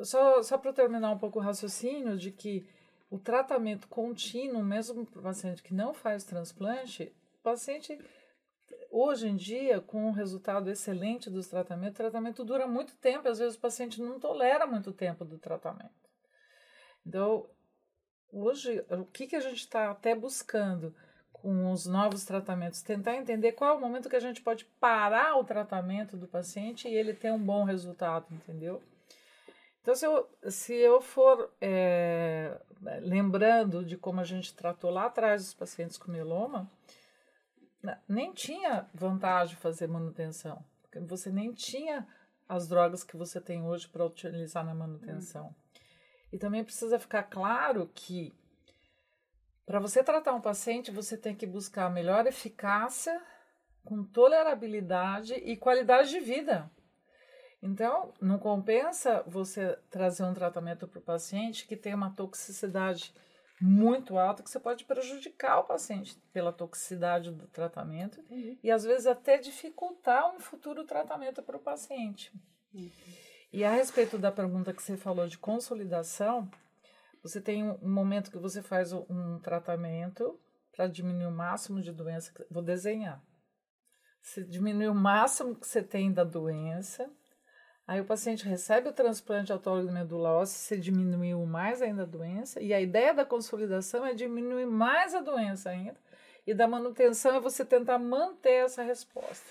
só, 0.00 0.42
só 0.42 0.56
para 0.56 0.72
terminar 0.72 1.10
um 1.10 1.18
pouco 1.18 1.38
o 1.38 1.42
raciocínio 1.42 2.16
de 2.16 2.30
que 2.30 2.66
o 3.10 3.18
tratamento 3.18 3.86
contínuo, 3.88 4.64
mesmo 4.64 5.04
para 5.04 5.20
o 5.20 5.22
paciente 5.22 5.62
que 5.62 5.74
não 5.74 5.92
faz 5.92 6.24
transplante, 6.24 7.14
o 7.40 7.42
paciente, 7.42 7.98
hoje 8.90 9.28
em 9.28 9.36
dia, 9.36 9.82
com 9.82 10.08
um 10.08 10.12
resultado 10.12 10.70
excelente 10.70 11.28
dos 11.28 11.46
tratamentos, 11.46 11.94
o 11.94 12.02
tratamento 12.02 12.42
dura 12.42 12.66
muito 12.66 12.96
tempo, 12.96 13.28
às 13.28 13.38
vezes 13.38 13.56
o 13.56 13.60
paciente 13.60 14.00
não 14.00 14.18
tolera 14.18 14.66
muito 14.66 14.92
tempo 14.92 15.24
do 15.24 15.38
tratamento. 15.38 15.92
Então, 17.06 17.46
hoje, 18.32 18.84
o 18.90 19.04
que, 19.04 19.26
que 19.26 19.36
a 19.36 19.40
gente 19.40 19.58
está 19.58 19.90
até 19.90 20.14
buscando 20.14 20.94
com 21.32 21.70
os 21.70 21.86
novos 21.86 22.24
tratamentos? 22.24 22.82
Tentar 22.82 23.16
entender 23.16 23.52
qual 23.52 23.74
é 23.74 23.76
o 23.76 23.80
momento 23.80 24.08
que 24.08 24.16
a 24.16 24.20
gente 24.20 24.42
pode 24.42 24.64
parar 24.80 25.36
o 25.36 25.44
tratamento 25.44 26.16
do 26.16 26.26
paciente 26.26 26.88
e 26.88 26.94
ele 26.94 27.14
ter 27.14 27.32
um 27.32 27.38
bom 27.38 27.64
resultado, 27.64 28.26
entendeu? 28.30 28.82
Então, 29.82 29.94
se 29.94 30.06
eu, 30.06 30.28
se 30.48 30.72
eu 30.72 31.02
for 31.02 31.52
é, 31.60 32.58
lembrando 33.02 33.84
de 33.84 33.98
como 33.98 34.18
a 34.18 34.24
gente 34.24 34.54
tratou 34.54 34.90
lá 34.90 35.06
atrás 35.06 35.42
os 35.42 35.54
pacientes 35.54 35.98
com 35.98 36.10
mieloma, 36.10 36.70
nem 38.08 38.32
tinha 38.32 38.88
vantagem 38.94 39.56
fazer 39.56 39.86
manutenção, 39.86 40.64
porque 40.80 40.98
você 41.00 41.30
nem 41.30 41.52
tinha 41.52 42.08
as 42.48 42.66
drogas 42.66 43.04
que 43.04 43.16
você 43.16 43.40
tem 43.40 43.62
hoje 43.62 43.88
para 43.88 44.06
utilizar 44.06 44.64
na 44.64 44.74
manutenção. 44.74 45.48
Hum. 45.48 45.63
E 46.34 46.36
também 46.36 46.64
precisa 46.64 46.98
ficar 46.98 47.22
claro 47.22 47.88
que 47.94 48.34
para 49.64 49.78
você 49.78 50.02
tratar 50.02 50.34
um 50.34 50.40
paciente, 50.40 50.90
você 50.90 51.16
tem 51.16 51.32
que 51.32 51.46
buscar 51.46 51.86
a 51.86 51.90
melhor 51.90 52.26
eficácia, 52.26 53.22
com 53.84 54.02
tolerabilidade 54.02 55.34
e 55.34 55.56
qualidade 55.56 56.10
de 56.10 56.18
vida. 56.18 56.68
Então, 57.62 58.12
não 58.20 58.36
compensa 58.36 59.22
você 59.28 59.78
trazer 59.88 60.24
um 60.24 60.34
tratamento 60.34 60.88
para 60.88 60.98
o 60.98 61.02
paciente 61.02 61.68
que 61.68 61.76
tem 61.76 61.94
uma 61.94 62.10
toxicidade 62.10 63.14
muito 63.60 64.18
alta, 64.18 64.42
que 64.42 64.50
você 64.50 64.58
pode 64.58 64.84
prejudicar 64.84 65.60
o 65.60 65.64
paciente 65.64 66.20
pela 66.32 66.52
toxicidade 66.52 67.30
do 67.30 67.46
tratamento 67.46 68.20
uhum. 68.28 68.58
e 68.60 68.72
às 68.72 68.82
vezes 68.82 69.06
até 69.06 69.38
dificultar 69.38 70.34
um 70.34 70.40
futuro 70.40 70.82
tratamento 70.82 71.44
para 71.44 71.56
o 71.56 71.60
paciente. 71.60 72.32
Uhum. 72.74 72.90
E 73.54 73.62
a 73.62 73.70
respeito 73.70 74.18
da 74.18 74.32
pergunta 74.32 74.72
que 74.72 74.82
você 74.82 74.96
falou 74.96 75.28
de 75.28 75.38
consolidação, 75.38 76.50
você 77.22 77.40
tem 77.40 77.62
um 77.62 77.88
momento 77.88 78.30
que 78.30 78.38
você 78.38 78.60
faz 78.60 78.92
um 78.92 79.38
tratamento 79.38 80.38
para 80.72 80.88
diminuir 80.88 81.26
o 81.26 81.30
máximo 81.30 81.80
de 81.80 81.92
doença. 81.92 82.32
Vou 82.50 82.62
desenhar. 82.62 83.22
Você 84.20 84.42
diminui 84.42 84.88
o 84.88 84.94
máximo 84.94 85.54
que 85.54 85.66
você 85.66 85.82
tem 85.82 86.12
da 86.12 86.24
doença 86.24 87.08
Aí 87.86 88.00
o 88.00 88.04
paciente 88.06 88.48
recebe 88.48 88.88
o 88.88 88.92
transplante 88.92 89.52
autólogo 89.52 89.92
medula 89.92 90.30
óssea, 90.30 90.56
se 90.58 90.80
diminuiu 90.80 91.44
mais 91.44 91.82
ainda 91.82 92.02
a 92.02 92.06
doença, 92.06 92.58
e 92.62 92.72
a 92.72 92.80
ideia 92.80 93.12
da 93.12 93.26
consolidação 93.26 94.06
é 94.06 94.14
diminuir 94.14 94.64
mais 94.64 95.14
a 95.14 95.20
doença 95.20 95.68
ainda, 95.68 95.96
e 96.46 96.54
da 96.54 96.66
manutenção 96.66 97.36
é 97.36 97.40
você 97.40 97.62
tentar 97.62 97.98
manter 97.98 98.64
essa 98.64 98.82
resposta. 98.82 99.46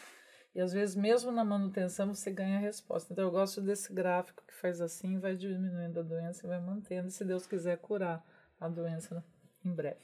E 0.56 0.62
às 0.62 0.72
vezes, 0.72 0.96
mesmo 0.96 1.32
na 1.32 1.44
manutenção, 1.44 2.14
você 2.14 2.30
ganha 2.30 2.58
a 2.58 2.62
resposta. 2.62 3.12
Então, 3.12 3.26
eu 3.26 3.32
gosto 3.32 3.60
desse 3.60 3.92
gráfico 3.92 4.44
que 4.48 4.54
faz 4.54 4.82
assim, 4.82 5.20
vai 5.20 5.36
diminuindo 5.36 6.00
a 6.00 6.04
doença 6.04 6.46
e 6.46 6.50
vai 6.50 6.60
mantendo, 6.60 7.10
se 7.10 7.26
Deus 7.26 7.48
quiser 7.48 7.78
curar 7.78 8.24
a 8.60 8.68
doença 8.68 9.24
em 9.66 9.72
breve. 9.72 9.98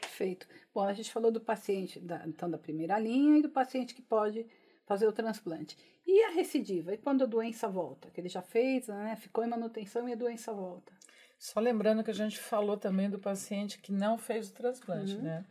Perfeito. 0.00 0.46
Bom, 0.72 0.82
a 0.82 0.92
gente 0.92 1.10
falou 1.12 1.32
do 1.32 1.40
paciente, 1.40 1.98
da, 1.98 2.26
então, 2.26 2.48
da 2.48 2.58
primeira 2.58 2.98
linha 2.98 3.38
e 3.38 3.42
do 3.42 3.48
paciente 3.48 3.94
que 3.94 4.02
pode 4.02 4.46
fazer 4.84 5.06
o 5.06 5.12
transplante. 5.12 5.76
E 6.06 6.22
a 6.24 6.30
recidiva? 6.30 6.94
E 6.94 6.98
quando 6.98 7.24
a 7.24 7.26
doença 7.26 7.68
volta? 7.68 8.08
Que 8.10 8.20
ele 8.20 8.28
já 8.28 8.42
fez, 8.42 8.86
né? 8.86 9.16
Ficou 9.16 9.44
em 9.44 9.48
manutenção 9.48 10.08
e 10.08 10.12
a 10.12 10.16
doença 10.16 10.52
volta. 10.52 10.92
Só 11.38 11.58
lembrando 11.60 12.04
que 12.04 12.10
a 12.10 12.14
gente 12.14 12.38
falou 12.38 12.76
também 12.76 13.10
do 13.10 13.18
paciente 13.18 13.78
que 13.78 13.92
não 13.92 14.16
fez 14.16 14.48
o 14.48 14.54
transplante, 14.54 15.16
uhum. 15.16 15.22
né? 15.22 15.44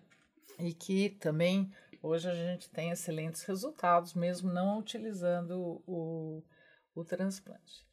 E 0.57 0.73
que 0.73 1.09
também 1.09 1.71
hoje 2.05 2.29
a 2.29 2.33
gente 2.33 2.69
tem 2.69 2.91
excelentes 2.91 3.43
resultados, 3.43 4.13
mesmo 4.13 4.53
não 4.53 4.77
utilizando 4.79 5.81
o, 5.87 6.43
o 6.93 7.03
transplante. 7.03 7.85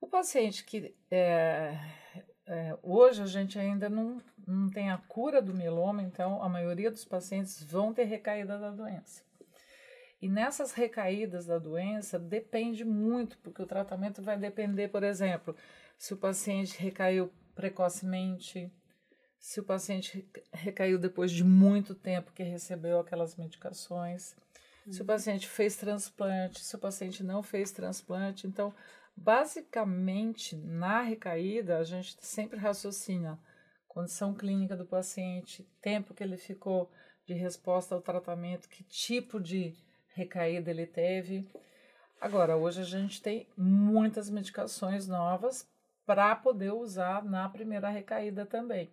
O 0.00 0.06
paciente 0.06 0.64
que 0.64 0.96
é, 1.10 1.78
é, 2.46 2.76
hoje 2.82 3.22
a 3.22 3.26
gente 3.26 3.58
ainda 3.58 3.88
não, 3.88 4.20
não 4.46 4.68
tem 4.68 4.90
a 4.90 4.98
cura 4.98 5.40
do 5.40 5.54
mieloma, 5.54 6.02
então 6.02 6.42
a 6.42 6.48
maioria 6.48 6.90
dos 6.90 7.04
pacientes 7.04 7.62
vão 7.62 7.94
ter 7.94 8.04
recaída 8.04 8.58
da 8.58 8.70
doença. 8.70 9.22
E 10.20 10.28
nessas 10.28 10.72
recaídas 10.72 11.46
da 11.46 11.58
doença 11.58 12.18
depende 12.18 12.84
muito, 12.84 13.38
porque 13.38 13.62
o 13.62 13.66
tratamento 13.66 14.20
vai 14.20 14.36
depender, 14.36 14.88
por 14.88 15.02
exemplo, 15.02 15.56
se 15.96 16.12
o 16.12 16.16
paciente 16.16 16.78
recaiu 16.78 17.32
precocemente, 17.54 18.70
se 19.40 19.58
o 19.58 19.64
paciente 19.64 20.28
recaiu 20.52 20.98
depois 20.98 21.32
de 21.32 21.42
muito 21.42 21.94
tempo 21.94 22.30
que 22.32 22.42
recebeu 22.42 23.00
aquelas 23.00 23.34
medicações, 23.34 24.36
uhum. 24.86 24.92
se 24.92 24.98
o 24.98 25.02
uhum. 25.02 25.06
paciente 25.06 25.48
fez 25.48 25.76
transplante, 25.76 26.60
se 26.60 26.76
o 26.76 26.78
paciente 26.78 27.24
não 27.24 27.42
fez 27.42 27.72
transplante. 27.72 28.46
Então, 28.46 28.72
basicamente, 29.16 30.54
na 30.54 31.00
recaída, 31.00 31.78
a 31.78 31.84
gente 31.84 32.16
sempre 32.20 32.58
raciocina 32.58 33.40
condição 33.88 34.32
clínica 34.32 34.76
do 34.76 34.86
paciente, 34.86 35.68
tempo 35.82 36.14
que 36.14 36.22
ele 36.22 36.36
ficou 36.36 36.88
de 37.26 37.34
resposta 37.34 37.94
ao 37.94 38.00
tratamento, 38.00 38.68
que 38.68 38.84
tipo 38.84 39.40
de 39.40 39.74
recaída 40.14 40.70
ele 40.70 40.86
teve. 40.86 41.50
Agora, 42.20 42.56
hoje 42.56 42.82
a 42.82 42.84
gente 42.84 43.20
tem 43.20 43.48
muitas 43.56 44.30
medicações 44.30 45.08
novas 45.08 45.68
para 46.06 46.36
poder 46.36 46.72
usar 46.72 47.24
na 47.24 47.48
primeira 47.48 47.88
recaída 47.88 48.46
também. 48.46 48.90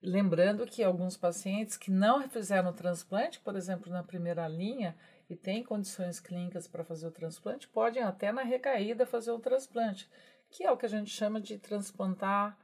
Lembrando 0.00 0.64
que 0.64 0.82
alguns 0.82 1.16
pacientes 1.16 1.76
que 1.76 1.90
não 1.90 2.28
fizeram 2.28 2.70
o 2.70 2.74
transplante, 2.74 3.40
por 3.40 3.56
exemplo, 3.56 3.90
na 3.90 4.02
primeira 4.02 4.46
linha, 4.46 4.96
e 5.28 5.36
têm 5.36 5.64
condições 5.64 6.20
clínicas 6.20 6.68
para 6.68 6.84
fazer 6.84 7.08
o 7.08 7.10
transplante, 7.10 7.68
podem 7.68 8.02
até 8.02 8.30
na 8.32 8.42
recaída 8.42 9.04
fazer 9.04 9.32
o 9.32 9.40
transplante, 9.40 10.08
que 10.50 10.64
é 10.64 10.70
o 10.70 10.76
que 10.76 10.86
a 10.86 10.88
gente 10.88 11.10
chama 11.10 11.40
de 11.40 11.58
transplantar, 11.58 12.56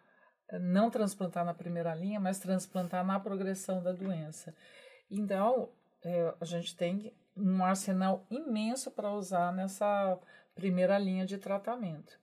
não 0.60 0.90
transplantar 0.90 1.44
na 1.44 1.52
primeira 1.52 1.94
linha, 1.94 2.20
mas 2.20 2.38
transplantar 2.38 3.04
na 3.04 3.18
progressão 3.18 3.82
da 3.82 3.92
doença. 3.92 4.54
Então, 5.10 5.70
é, 6.02 6.34
a 6.40 6.44
gente 6.44 6.76
tem 6.76 7.12
um 7.36 7.64
arsenal 7.64 8.24
imenso 8.30 8.90
para 8.90 9.12
usar 9.12 9.52
nessa 9.52 10.18
primeira 10.54 10.96
linha 10.98 11.26
de 11.26 11.36
tratamento. 11.36 12.18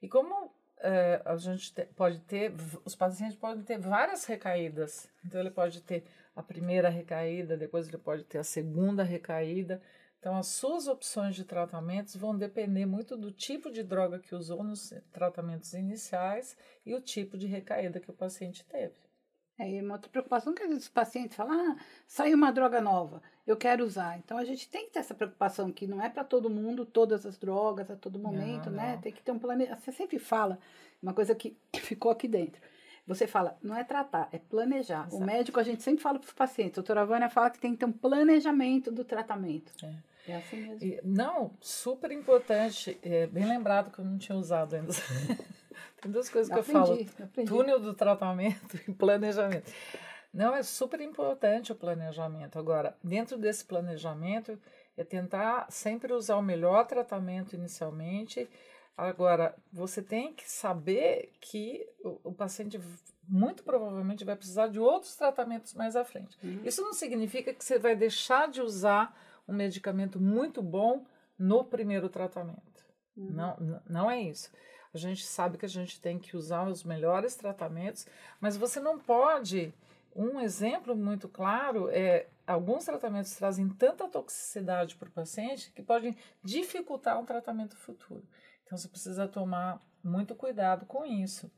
E 0.00 0.08
como 0.08 0.45
é, 0.86 1.20
a 1.24 1.36
gente 1.36 1.74
te, 1.74 1.84
pode 1.96 2.20
ter, 2.20 2.52
os 2.84 2.94
pacientes 2.94 3.36
podem 3.36 3.64
ter 3.64 3.78
várias 3.78 4.24
recaídas. 4.24 5.08
Então, 5.24 5.40
ele 5.40 5.50
pode 5.50 5.82
ter 5.82 6.04
a 6.34 6.42
primeira 6.42 6.88
recaída, 6.88 7.56
depois 7.56 7.88
ele 7.88 7.98
pode 7.98 8.24
ter 8.24 8.38
a 8.38 8.44
segunda 8.44 9.02
recaída. 9.02 9.82
Então, 10.20 10.36
as 10.36 10.46
suas 10.46 10.86
opções 10.86 11.34
de 11.34 11.44
tratamentos 11.44 12.16
vão 12.16 12.36
depender 12.36 12.86
muito 12.86 13.16
do 13.16 13.32
tipo 13.32 13.70
de 13.70 13.82
droga 13.82 14.18
que 14.18 14.34
usou 14.34 14.62
nos 14.62 14.92
tratamentos 15.12 15.72
iniciais 15.72 16.56
e 16.84 16.94
o 16.94 17.00
tipo 17.00 17.36
de 17.36 17.46
recaída 17.46 18.00
que 18.00 18.10
o 18.10 18.14
paciente 18.14 18.64
teve. 18.64 19.05
É, 19.58 19.82
uma 19.82 19.94
outra 19.94 20.10
preocupação 20.10 20.54
que 20.54 20.62
às 20.62 20.68
vezes 20.68 20.84
os 20.84 20.88
pacientes 20.90 21.36
falam, 21.36 21.72
ah, 21.72 21.76
saiu 22.06 22.36
uma 22.36 22.52
droga 22.52 22.80
nova, 22.80 23.22
eu 23.46 23.56
quero 23.56 23.84
usar. 23.84 24.18
Então 24.18 24.36
a 24.36 24.44
gente 24.44 24.68
tem 24.68 24.86
que 24.86 24.92
ter 24.92 24.98
essa 24.98 25.14
preocupação 25.14 25.72
que 25.72 25.86
não 25.86 26.02
é 26.02 26.10
para 26.10 26.24
todo 26.24 26.50
mundo, 26.50 26.84
todas 26.84 27.24
as 27.24 27.38
drogas 27.38 27.90
a 27.90 27.96
todo 27.96 28.18
momento, 28.18 28.70
não, 28.70 28.76
né? 28.76 28.92
Não. 28.94 29.00
Tem 29.00 29.12
que 29.12 29.22
ter 29.22 29.32
um 29.32 29.38
planejamento. 29.38 29.82
Você 29.82 29.92
sempre 29.92 30.18
fala, 30.18 30.58
uma 31.02 31.14
coisa 31.14 31.34
que 31.34 31.56
ficou 31.76 32.10
aqui 32.10 32.28
dentro. 32.28 32.60
Você 33.06 33.26
fala, 33.26 33.56
não 33.62 33.76
é 33.76 33.84
tratar, 33.84 34.28
é 34.32 34.38
planejar. 34.38 35.06
Exato. 35.06 35.16
O 35.16 35.24
médico, 35.24 35.60
a 35.60 35.62
gente 35.62 35.82
sempre 35.82 36.02
fala 36.02 36.18
para 36.18 36.26
os 36.26 36.34
pacientes, 36.34 36.72
a 36.74 36.82
doutora 36.82 37.06
Vânia 37.06 37.30
fala 37.30 37.50
que 37.50 37.58
tem 37.58 37.72
que 37.72 37.78
ter 37.78 37.86
um 37.86 37.92
planejamento 37.92 38.90
do 38.90 39.04
tratamento. 39.04 39.72
É. 39.84 40.16
É 40.28 40.36
assim 40.36 40.56
mesmo. 40.56 40.84
E, 40.84 41.00
não, 41.04 41.52
super 41.60 42.10
importante. 42.10 42.98
É, 43.02 43.26
bem 43.28 43.46
lembrado 43.46 43.92
que 43.92 44.00
eu 44.00 44.04
não 44.04 44.18
tinha 44.18 44.36
usado 44.36 44.74
ainda. 44.74 44.92
Tem 46.00 46.10
duas 46.10 46.28
coisas 46.28 46.52
que 46.52 46.58
aprendi, 46.58 47.02
eu 47.02 47.06
falo: 47.06 47.24
aprendi. 47.24 47.50
túnel 47.50 47.80
do 47.80 47.94
tratamento 47.94 48.76
e 48.88 48.92
planejamento. 48.92 49.70
Não, 50.32 50.54
é 50.54 50.62
super 50.62 51.00
importante 51.00 51.72
o 51.72 51.74
planejamento. 51.74 52.58
Agora, 52.58 52.96
dentro 53.02 53.38
desse 53.38 53.64
planejamento, 53.64 54.58
é 54.96 55.02
tentar 55.02 55.66
sempre 55.70 56.12
usar 56.12 56.36
o 56.36 56.42
melhor 56.42 56.86
tratamento 56.86 57.54
inicialmente. 57.54 58.48
Agora, 58.96 59.54
você 59.72 60.02
tem 60.02 60.32
que 60.32 60.50
saber 60.50 61.32
que 61.40 61.86
o, 62.02 62.20
o 62.24 62.32
paciente 62.32 62.80
muito 63.28 63.62
provavelmente 63.62 64.24
vai 64.24 64.36
precisar 64.36 64.68
de 64.68 64.78
outros 64.78 65.16
tratamentos 65.16 65.74
mais 65.74 65.96
à 65.96 66.04
frente. 66.04 66.36
Uhum. 66.42 66.60
Isso 66.64 66.82
não 66.82 66.92
significa 66.92 67.52
que 67.52 67.64
você 67.64 67.78
vai 67.78 67.96
deixar 67.96 68.48
de 68.48 68.60
usar 68.60 69.16
um 69.48 69.54
medicamento 69.54 70.20
muito 70.20 70.62
bom 70.62 71.04
no 71.38 71.64
primeiro 71.64 72.08
tratamento. 72.08 72.84
Uhum. 73.16 73.30
Não, 73.30 73.82
não 73.88 74.10
é 74.10 74.20
isso. 74.20 74.50
A 74.96 74.98
gente 74.98 75.26
sabe 75.26 75.58
que 75.58 75.66
a 75.66 75.68
gente 75.68 76.00
tem 76.00 76.18
que 76.18 76.36
usar 76.36 76.66
os 76.66 76.82
melhores 76.82 77.36
tratamentos, 77.36 78.06
mas 78.40 78.56
você 78.56 78.80
não 78.80 78.98
pode. 78.98 79.72
Um 80.14 80.40
exemplo 80.40 80.96
muito 80.96 81.28
claro 81.28 81.90
é 81.90 82.26
alguns 82.46 82.86
tratamentos 82.86 83.36
trazem 83.36 83.68
tanta 83.68 84.08
toxicidade 84.08 84.96
para 84.96 85.08
o 85.08 85.12
paciente 85.12 85.70
que 85.72 85.82
podem 85.82 86.16
dificultar 86.42 87.20
um 87.20 87.26
tratamento 87.26 87.76
futuro. 87.76 88.26
Então 88.64 88.78
você 88.78 88.88
precisa 88.88 89.28
tomar 89.28 89.80
muito 90.02 90.34
cuidado 90.34 90.86
com 90.86 91.04
isso. 91.04 91.52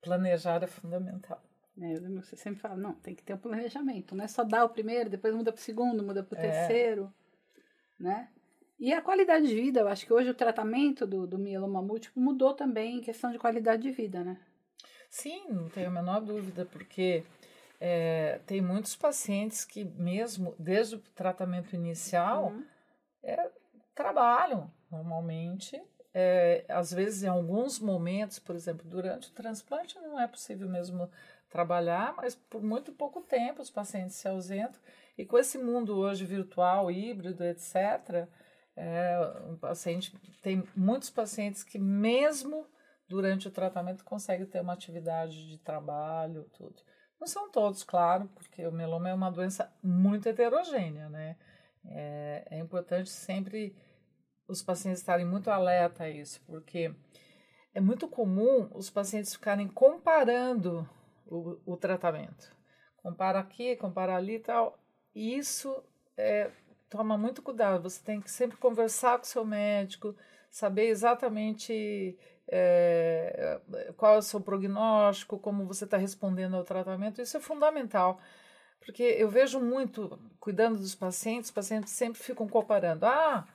Planejar 0.00 0.62
é 0.62 0.68
fundamental. 0.68 1.42
É, 1.80 2.00
você 2.00 2.36
sempre 2.36 2.60
fala, 2.60 2.76
não, 2.76 2.94
tem 2.94 3.14
que 3.14 3.22
ter 3.22 3.34
um 3.34 3.38
planejamento, 3.38 4.14
não 4.14 4.24
é 4.24 4.28
só 4.28 4.44
dar 4.44 4.64
o 4.64 4.68
primeiro, 4.68 5.10
depois 5.10 5.34
muda 5.34 5.52
para 5.52 5.60
o 5.60 5.62
segundo, 5.62 6.02
muda 6.02 6.22
para 6.22 6.36
o 6.36 6.38
é. 6.38 6.42
terceiro, 6.42 7.12
né? 7.98 8.30
E 8.78 8.92
a 8.92 9.02
qualidade 9.02 9.48
de 9.48 9.54
vida, 9.54 9.80
eu 9.80 9.88
acho 9.88 10.06
que 10.06 10.12
hoje 10.12 10.30
o 10.30 10.34
tratamento 10.34 11.04
do, 11.06 11.26
do 11.26 11.38
mieloma 11.38 11.82
múltiplo 11.82 12.22
mudou 12.22 12.54
também 12.54 12.98
em 12.98 13.00
questão 13.00 13.32
de 13.32 13.38
qualidade 13.38 13.82
de 13.82 13.90
vida, 13.90 14.22
né? 14.22 14.38
Sim, 15.10 15.48
não 15.48 15.68
tenho 15.68 15.88
a 15.88 15.90
menor 15.90 16.20
dúvida, 16.20 16.64
porque 16.66 17.24
é, 17.80 18.40
tem 18.46 18.60
muitos 18.60 18.94
pacientes 18.94 19.64
que 19.64 19.84
mesmo 19.84 20.54
desde 20.58 20.96
o 20.96 21.00
tratamento 21.14 21.74
inicial 21.74 22.52
uhum. 22.52 22.64
é, 23.22 23.50
trabalham 23.94 24.70
normalmente. 24.90 25.80
É, 26.14 26.64
às 26.68 26.92
vezes, 26.92 27.22
em 27.22 27.28
alguns 27.28 27.80
momentos, 27.80 28.38
por 28.38 28.54
exemplo, 28.54 28.88
durante 28.88 29.28
o 29.28 29.32
transplante, 29.32 29.98
não 29.98 30.20
é 30.20 30.26
possível 30.26 30.68
mesmo 30.68 31.10
trabalhar, 31.48 32.14
mas 32.16 32.34
por 32.34 32.62
muito 32.62 32.92
pouco 32.92 33.22
tempo 33.22 33.60
os 33.60 33.70
pacientes 33.70 34.16
se 34.16 34.28
ausentam. 34.28 34.80
E 35.16 35.24
com 35.24 35.38
esse 35.38 35.58
mundo 35.58 35.96
hoje 35.96 36.24
virtual, 36.24 36.90
híbrido, 36.90 37.44
etc., 37.44 38.28
é, 38.78 39.18
um 39.48 39.56
paciente 39.56 40.16
tem 40.40 40.62
muitos 40.76 41.10
pacientes 41.10 41.64
que 41.64 41.78
mesmo 41.78 42.64
durante 43.08 43.48
o 43.48 43.50
tratamento 43.50 44.04
conseguem 44.04 44.46
ter 44.46 44.60
uma 44.60 44.72
atividade 44.72 45.48
de 45.48 45.58
trabalho, 45.58 46.48
tudo. 46.52 46.80
Não 47.20 47.26
são 47.26 47.50
todos, 47.50 47.82
claro, 47.82 48.28
porque 48.34 48.64
o 48.64 48.70
meloma 48.70 49.08
é 49.08 49.14
uma 49.14 49.32
doença 49.32 49.72
muito 49.82 50.28
heterogênea, 50.28 51.08
né? 51.08 51.36
É, 51.84 52.46
é 52.52 52.58
importante 52.58 53.10
sempre 53.10 53.74
os 54.46 54.62
pacientes 54.62 55.00
estarem 55.00 55.26
muito 55.26 55.50
alerta 55.50 56.04
a 56.04 56.10
isso, 56.10 56.40
porque 56.46 56.94
é 57.74 57.80
muito 57.80 58.06
comum 58.06 58.70
os 58.72 58.88
pacientes 58.88 59.34
ficarem 59.34 59.66
comparando 59.66 60.88
o, 61.26 61.58
o 61.66 61.76
tratamento. 61.76 62.56
Compara 62.96 63.40
aqui, 63.40 63.74
compara 63.74 64.14
ali 64.14 64.36
e 64.36 64.40
tal. 64.40 64.78
Isso 65.14 65.82
é, 66.16 66.52
toma 66.88 67.16
muito 67.18 67.42
cuidado. 67.42 67.88
Você 67.88 68.02
tem 68.02 68.20
que 68.20 68.30
sempre 68.30 68.56
conversar 68.56 69.18
com 69.18 69.24
o 69.24 69.26
seu 69.26 69.44
médico, 69.44 70.14
saber 70.50 70.88
exatamente 70.88 72.18
é, 72.48 73.60
qual 73.96 74.16
é 74.16 74.18
o 74.18 74.22
seu 74.22 74.40
prognóstico, 74.40 75.38
como 75.38 75.66
você 75.66 75.84
está 75.84 75.96
respondendo 75.96 76.56
ao 76.56 76.64
tratamento. 76.64 77.20
Isso 77.20 77.36
é 77.36 77.40
fundamental. 77.40 78.20
Porque 78.80 79.02
eu 79.02 79.28
vejo 79.28 79.60
muito, 79.60 80.18
cuidando 80.40 80.78
dos 80.78 80.94
pacientes, 80.94 81.50
os 81.50 81.54
pacientes 81.54 81.92
sempre 81.92 82.22
ficam 82.22 82.48
comparando. 82.48 83.04
Ah, 83.04 83.46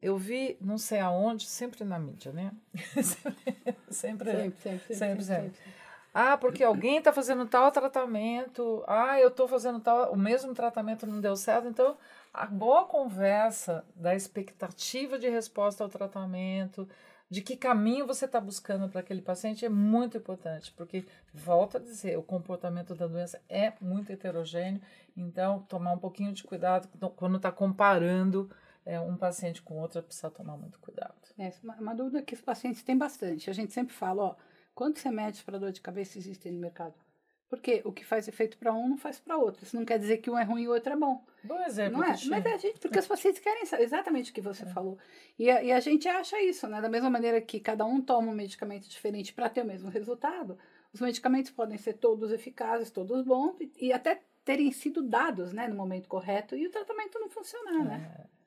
eu 0.00 0.16
vi 0.16 0.56
não 0.60 0.78
sei 0.78 0.98
aonde, 1.00 1.46
sempre 1.46 1.84
na 1.84 1.98
mídia, 1.98 2.32
né? 2.32 2.52
sempre, 3.02 3.54
sempre, 3.90 4.32
sempre, 4.62 4.94
sempre, 4.94 5.24
sempre. 5.24 5.60
Ah, 6.12 6.36
porque 6.36 6.64
alguém 6.64 6.98
está 6.98 7.12
fazendo 7.12 7.46
tal 7.46 7.70
tratamento. 7.70 8.82
Ah, 8.86 9.20
eu 9.20 9.28
estou 9.28 9.46
fazendo 9.46 9.78
tal. 9.78 10.12
O 10.12 10.16
mesmo 10.16 10.54
tratamento 10.54 11.06
não 11.06 11.20
deu 11.20 11.36
certo. 11.36 11.68
Então, 11.68 11.96
a 12.32 12.46
boa 12.46 12.84
conversa 12.84 13.84
da 13.94 14.14
expectativa 14.14 15.18
de 15.18 15.28
resposta 15.28 15.82
ao 15.82 15.90
tratamento, 15.90 16.88
de 17.28 17.40
que 17.40 17.56
caminho 17.56 18.06
você 18.06 18.24
está 18.24 18.40
buscando 18.40 18.88
para 18.88 19.00
aquele 19.00 19.22
paciente 19.22 19.64
é 19.64 19.68
muito 19.68 20.16
importante, 20.16 20.72
porque, 20.72 21.06
volto 21.32 21.76
a 21.76 21.80
dizer, 21.80 22.18
o 22.18 22.22
comportamento 22.22 22.94
da 22.94 23.06
doença 23.06 23.40
é 23.48 23.72
muito 23.80 24.10
heterogêneo, 24.10 24.80
então 25.16 25.60
tomar 25.68 25.92
um 25.92 25.98
pouquinho 25.98 26.32
de 26.32 26.42
cuidado 26.42 26.88
quando 27.16 27.36
está 27.36 27.52
comparando 27.52 28.50
é, 28.84 28.98
um 28.98 29.16
paciente 29.16 29.62
com 29.62 29.78
outro, 29.78 30.02
precisa 30.02 30.30
tomar 30.30 30.56
muito 30.56 30.78
cuidado. 30.80 31.14
É, 31.38 31.52
uma, 31.62 31.74
uma 31.76 31.94
dúvida 31.94 32.22
que 32.22 32.34
os 32.34 32.40
pacientes 32.40 32.82
têm 32.82 32.98
bastante. 32.98 33.48
A 33.48 33.52
gente 33.52 33.72
sempre 33.72 33.94
fala, 33.94 34.22
ó, 34.22 34.36
quantos 34.74 35.02
remédios 35.02 35.42
para 35.42 35.58
dor 35.58 35.70
de 35.70 35.80
cabeça 35.80 36.18
existem 36.18 36.50
no 36.50 36.58
mercado? 36.58 36.94
Porque 37.50 37.82
o 37.84 37.92
que 37.92 38.04
faz 38.04 38.28
efeito 38.28 38.56
para 38.56 38.72
um 38.72 38.88
não 38.88 38.96
faz 38.96 39.18
para 39.18 39.36
outro. 39.36 39.64
Isso 39.64 39.74
não 39.74 39.84
quer 39.84 39.98
dizer 39.98 40.18
que 40.18 40.30
um 40.30 40.38
é 40.38 40.44
ruim 40.44 40.62
e 40.62 40.68
o 40.68 40.72
outro 40.72 40.92
é 40.92 40.96
bom. 40.96 41.24
Bom 41.42 41.60
exemplo. 41.62 41.98
Não 41.98 42.04
é? 42.04 42.10
Mas 42.10 42.46
é 42.46 42.52
a 42.52 42.56
gente, 42.56 42.78
porque 42.78 42.98
os 43.00 43.08
pacientes 43.08 43.40
querem 43.40 43.66
saber 43.66 43.82
exatamente 43.82 44.30
o 44.30 44.34
que 44.34 44.40
você 44.40 44.62
é. 44.62 44.66
falou. 44.66 44.96
E 45.36 45.50
a, 45.50 45.60
e 45.60 45.72
a, 45.72 45.80
gente 45.80 46.08
acha 46.08 46.40
isso, 46.40 46.68
né? 46.68 46.80
Da 46.80 46.88
mesma 46.88 47.10
maneira 47.10 47.40
que 47.40 47.58
cada 47.58 47.84
um 47.84 48.00
toma 48.00 48.30
um 48.30 48.34
medicamento 48.34 48.88
diferente 48.88 49.32
para 49.32 49.48
ter 49.48 49.62
o 49.62 49.66
mesmo 49.66 49.90
resultado, 49.90 50.56
os 50.94 51.00
medicamentos 51.00 51.50
podem 51.50 51.76
ser 51.76 51.94
todos 51.94 52.30
eficazes, 52.30 52.88
todos 52.88 53.24
bons 53.24 53.60
e, 53.60 53.72
e, 53.80 53.92
até 53.92 54.22
terem 54.44 54.70
sido 54.70 55.02
dados, 55.02 55.52
né, 55.52 55.66
no 55.66 55.74
momento 55.74 56.08
correto 56.08 56.54
e 56.54 56.68
o 56.68 56.70
tratamento 56.70 57.18
não 57.18 57.28
funcionar, 57.28 57.84
né? 57.84 58.16
É. 58.16 58.40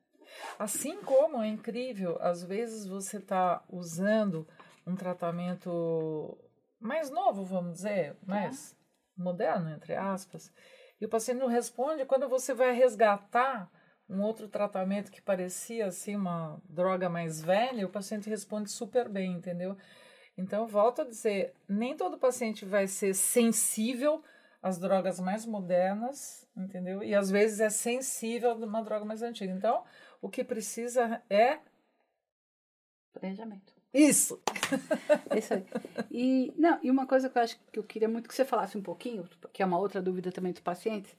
Assim 0.57 0.95
como 1.01 1.41
é 1.41 1.47
incrível, 1.47 2.17
às 2.21 2.41
vezes 2.41 2.87
você 2.87 3.17
está 3.17 3.63
usando 3.69 4.47
um 4.87 4.95
tratamento 4.95 6.37
mais 6.79 7.09
novo, 7.09 7.43
vamos 7.43 7.73
dizer, 7.73 8.15
mais 8.25 8.75
moderno, 9.15 9.69
entre 9.69 9.95
aspas, 9.95 10.51
e 10.99 11.05
o 11.05 11.09
paciente 11.09 11.39
não 11.39 11.47
responde, 11.47 12.05
quando 12.05 12.29
você 12.29 12.53
vai 12.53 12.73
resgatar 12.73 13.69
um 14.09 14.21
outro 14.21 14.47
tratamento 14.47 15.11
que 15.11 15.21
parecia 15.21 15.87
assim 15.87 16.15
uma 16.15 16.61
droga 16.69 17.09
mais 17.09 17.41
velha, 17.41 17.85
o 17.85 17.89
paciente 17.89 18.29
responde 18.29 18.69
super 18.69 19.09
bem, 19.09 19.33
entendeu? 19.33 19.77
Então, 20.37 20.67
volto 20.67 21.01
a 21.01 21.05
dizer, 21.05 21.53
nem 21.67 21.95
todo 21.95 22.17
paciente 22.17 22.65
vai 22.65 22.87
ser 22.87 23.13
sensível 23.13 24.23
às 24.61 24.79
drogas 24.79 25.19
mais 25.19 25.45
modernas, 25.45 26.47
entendeu? 26.55 27.03
E 27.03 27.13
às 27.13 27.29
vezes 27.29 27.59
é 27.59 27.69
sensível 27.69 28.51
a 28.51 28.55
uma 28.55 28.81
droga 28.81 29.05
mais 29.05 29.21
antiga. 29.21 29.53
Então, 29.53 29.83
o 30.21 30.29
que 30.29 30.43
precisa 30.43 31.21
é 31.29 31.59
planejamento. 33.11 33.82
Isso. 33.93 34.41
Isso 35.37 35.53
aí. 35.53 35.65
E, 36.09 36.53
não, 36.57 36.79
e 36.81 36.89
uma 36.89 37.05
coisa 37.05 37.29
que 37.29 37.37
eu 37.37 37.41
acho 37.41 37.59
que 37.71 37.79
eu 37.79 37.83
queria 37.83 38.09
muito 38.09 38.27
que 38.27 38.33
você 38.33 38.43
falasse 38.43 38.77
um 38.77 38.81
pouquinho, 38.81 39.29
que 39.51 39.61
é 39.61 39.65
uma 39.65 39.77
outra 39.77 40.01
dúvida 40.01 40.31
também 40.31 40.51
dos 40.51 40.61
pacientes. 40.61 41.11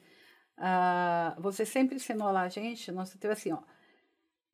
Uh, 0.58 1.40
você 1.40 1.64
sempre 1.64 1.96
ensinou 1.96 2.30
lá 2.32 2.42
a 2.42 2.48
gente, 2.48 2.90
nossa, 2.90 3.18
teve 3.18 3.32
assim, 3.32 3.52
ó. 3.52 3.58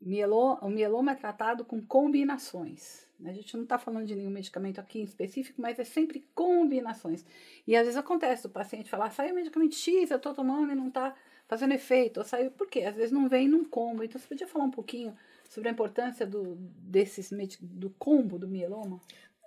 Mieloma, 0.01 0.59
o 0.65 0.71
mieloma 0.71 1.13
é 1.13 1.15
tratado 1.15 1.65
com 1.65 1.81
combinações. 1.81 3.07
Né? 3.19 3.31
A 3.31 3.35
gente 3.35 3.55
não 3.55 3.65
está 3.65 3.79
falando 3.79 4.07
de 4.07 4.15
nenhum 4.15 4.31
medicamento 4.31 4.81
aqui 4.81 5.01
em 5.01 5.05
específico, 5.05 5.61
mas 5.61 5.79
é 5.79 5.85
sempre 5.85 6.27
combinações. 6.35 7.25
E 7.67 7.77
às 7.77 7.83
vezes 7.83 7.99
acontece 7.99 8.47
o 8.47 8.51
paciente 8.51 8.89
falar, 8.89 9.11
saiu 9.11 9.33
o 9.33 9.37
medicamento 9.37 9.75
X, 9.75 10.11
eu 10.11 10.17
estou 10.17 10.35
tomando 10.35 10.73
e 10.73 10.75
não 10.75 10.89
está 10.89 11.15
fazendo 11.47 11.73
efeito. 11.73 12.19
Ou 12.19 12.25
saiu, 12.25 12.51
por 12.51 12.67
quê? 12.67 12.81
Às 12.81 12.97
vezes 12.97 13.13
não 13.13 13.29
vem 13.29 13.47
num 13.47 13.65
combo. 13.65 14.03
Então 14.03 14.19
você 14.19 14.27
podia 14.27 14.49
falar 14.49 14.65
um 14.65 14.71
pouquinho 14.71 15.15
sobre 15.51 15.69
a 15.69 15.73
importância 15.73 16.25
do, 16.25 16.55
desses, 16.55 17.29
do 17.61 17.91
combo 17.91 18.39
do 18.39 18.47
mieloma? 18.47 19.01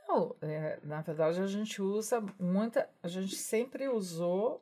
Não, 0.05 0.36
é, 0.41 0.77
na 0.83 1.01
verdade 1.01 1.41
a 1.41 1.48
gente 1.48 1.81
usa 1.81 2.22
muita, 2.38 2.89
a 3.01 3.07
gente 3.07 3.38
sempre 3.38 3.88
usou 3.88 4.62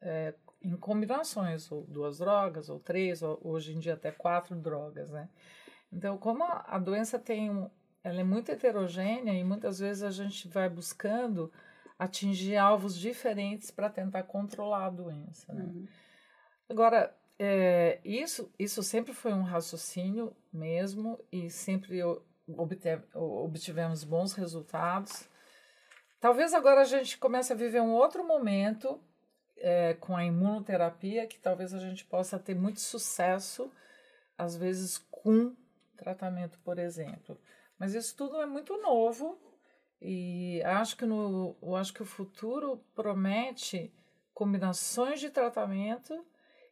é, 0.00 0.32
em 0.62 0.76
combinações, 0.76 1.70
ou 1.72 1.82
duas 1.82 2.18
drogas, 2.18 2.68
ou 2.68 2.78
três, 2.78 3.20
ou 3.20 3.36
hoje 3.42 3.74
em 3.74 3.80
dia 3.80 3.94
até 3.94 4.12
quatro 4.12 4.54
drogas, 4.54 5.10
né? 5.10 5.28
Então, 5.92 6.16
como 6.16 6.44
a, 6.44 6.64
a 6.68 6.78
doença 6.78 7.18
tem 7.18 7.50
um, 7.50 7.68
ela 8.04 8.20
é 8.20 8.24
muito 8.24 8.52
heterogênea 8.52 9.32
e 9.32 9.42
muitas 9.42 9.80
vezes 9.80 10.04
a 10.04 10.10
gente 10.12 10.46
vai 10.46 10.68
buscando 10.68 11.52
atingir 11.98 12.56
alvos 12.56 12.96
diferentes 12.96 13.72
para 13.72 13.90
tentar 13.90 14.22
controlar 14.22 14.86
a 14.86 14.90
doença, 14.90 15.52
né? 15.52 15.64
Uhum. 15.64 15.88
Agora, 16.68 17.12
é, 17.38 18.00
isso, 18.04 18.50
isso 18.58 18.82
sempre 18.82 19.12
foi 19.12 19.32
um 19.32 19.42
raciocínio 19.42 20.34
mesmo 20.52 21.18
e 21.30 21.50
sempre 21.50 22.00
obtivemos 23.14 24.04
bons 24.04 24.32
resultados. 24.32 25.28
Talvez 26.18 26.54
agora 26.54 26.80
a 26.80 26.84
gente 26.84 27.18
comece 27.18 27.52
a 27.52 27.56
viver 27.56 27.82
um 27.82 27.92
outro 27.92 28.26
momento 28.26 29.00
é, 29.58 29.94
com 29.94 30.16
a 30.16 30.24
imunoterapia, 30.24 31.26
que 31.26 31.38
talvez 31.38 31.74
a 31.74 31.78
gente 31.78 32.04
possa 32.04 32.38
ter 32.38 32.54
muito 32.54 32.80
sucesso, 32.80 33.70
às 34.36 34.56
vezes 34.56 34.98
com 35.10 35.54
tratamento, 35.96 36.58
por 36.60 36.78
exemplo. 36.78 37.38
Mas 37.78 37.94
isso 37.94 38.16
tudo 38.16 38.40
é 38.40 38.46
muito 38.46 38.80
novo 38.80 39.38
e 40.00 40.62
acho 40.64 40.96
que, 40.96 41.04
no, 41.04 41.56
acho 41.76 41.92
que 41.92 42.02
o 42.02 42.06
futuro 42.06 42.82
promete 42.94 43.92
combinações 44.32 45.20
de 45.20 45.30
tratamento 45.30 46.24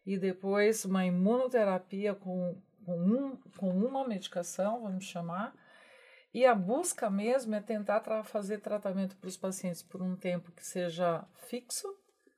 e 0.07 0.19
depois 0.19 0.85
uma 0.85 1.05
imunoterapia 1.05 2.15
com, 2.15 2.57
com, 2.85 2.97
um, 2.97 3.37
com 3.57 3.71
uma 3.71 4.07
medicação, 4.07 4.83
vamos 4.83 5.05
chamar. 5.05 5.55
E 6.33 6.45
a 6.45 6.55
busca 6.55 7.09
mesmo 7.09 7.55
é 7.55 7.61
tentar 7.61 8.01
tra 8.01 8.25
fazer 8.25 8.59
tratamento 8.59 9.17
para 9.17 9.29
os 9.29 9.37
pacientes 9.37 9.83
por 9.83 10.03
um 10.03 10.17
tempo 10.17 10.51
que 10.53 10.67
seja 10.67 11.25
fixo, 11.49 11.87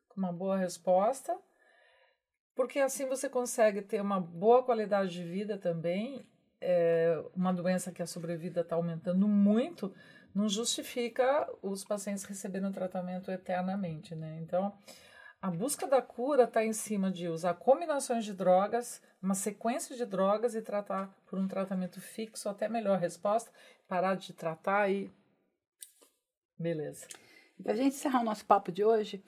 com 0.09 0.21
uma 0.21 0.33
boa 0.33 0.57
resposta, 0.57 1.37
porque 2.55 2.79
assim 2.79 3.07
você 3.07 3.29
consegue 3.29 3.83
ter 3.83 4.01
uma 4.01 4.21
boa 4.21 4.63
qualidade 4.63 5.13
de 5.13 5.25
vida 5.25 5.59
também. 5.59 6.27
É, 6.59 7.23
uma 7.35 7.53
doença 7.53 7.93
que 7.93 8.03
a 8.03 8.07
sobrevida 8.07 8.63
está 8.63 8.77
aumentando 8.77 9.29
muito, 9.29 9.95
não 10.35 10.49
justifica 10.49 11.47
os 11.63 11.85
pacientes 11.85 12.25
receberem 12.25 12.69
o 12.69 12.73
tratamento 12.73 13.31
eternamente, 13.31 14.15
né? 14.15 14.39
Então, 14.41 14.73
a 15.41 15.51
busca 15.51 15.87
da 15.87 16.01
cura 16.03 16.45
está 16.45 16.65
em 16.65 16.73
cima 16.73 17.11
de 17.11 17.29
usar 17.29 17.55
combinações 17.55 18.25
de 18.25 18.33
drogas, 18.33 19.03
uma 19.23 19.35
sequência 19.35 19.95
de 19.95 20.05
drogas 20.05 20.55
e 20.55 20.63
tratar 20.63 21.15
por 21.27 21.39
um 21.39 21.47
tratamento 21.47 22.01
fixo 22.01 22.49
até 22.49 22.69
melhor 22.69 22.99
resposta, 22.99 23.51
parar 23.87 24.17
de 24.17 24.33
tratar 24.33 24.91
e. 24.91 25.11
Beleza. 26.59 27.07
Para 27.63 27.73
a 27.73 27.77
gente 27.77 27.95
encerrar 27.95 28.21
o 28.21 28.25
nosso 28.25 28.45
papo 28.45 28.73
de 28.73 28.85
hoje, 28.85 29.23